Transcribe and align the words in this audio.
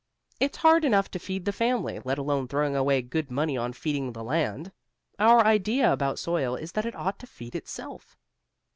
It's 0.39 0.57
hard 0.57 0.83
enough 0.83 1.11
to 1.11 1.19
feed 1.19 1.45
the 1.45 1.51
family, 1.51 1.99
let 2.03 2.17
alone 2.17 2.47
throwing 2.47 2.75
away 2.75 3.03
good 3.03 3.29
money 3.29 3.55
on 3.55 3.71
feeding 3.71 4.13
the 4.13 4.23
land. 4.23 4.71
Our 5.19 5.45
idea 5.45 5.93
about 5.93 6.17
soil 6.17 6.55
is 6.55 6.71
that 6.71 6.87
it 6.87 6.95
ought 6.95 7.19
to 7.19 7.27
feed 7.27 7.53
itself. 7.53 8.17